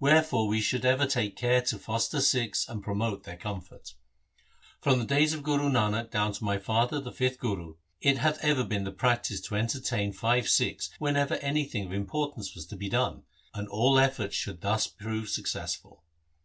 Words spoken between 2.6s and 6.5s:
and promote their comfort. From the days of Guru Nanak down to